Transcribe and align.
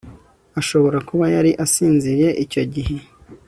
ashobora 0.59 0.97
kuba 1.07 1.25
yari 1.35 1.51
asinziriye 1.65 2.29
icyo 2.43 2.63
gihe 2.73 2.95